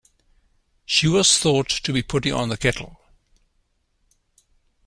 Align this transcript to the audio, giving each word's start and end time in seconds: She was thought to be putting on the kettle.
She 0.83 1.07
was 1.07 1.37
thought 1.37 1.69
to 1.69 1.93
be 1.93 2.01
putting 2.01 2.33
on 2.33 2.49
the 2.49 2.57
kettle. 2.57 2.99